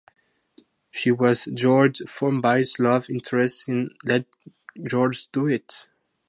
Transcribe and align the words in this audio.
She 0.89 1.11
was 1.11 1.47
George 1.53 2.01
Formby's 2.07 2.79
love 2.79 3.07
interest 3.11 3.69
in 3.69 3.91
Let 4.03 4.25
George 4.83 5.27
Do 5.31 5.45
It! 5.45 5.89